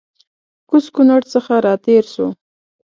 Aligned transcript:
کوز 0.69 0.85
کونړ 0.95 1.21
څخه 1.33 1.53
راتېر 1.67 2.03
سوو 2.13 2.27